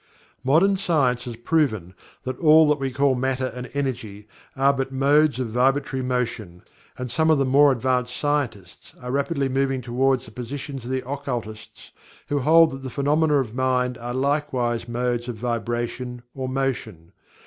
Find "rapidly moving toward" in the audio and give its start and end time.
9.11-10.21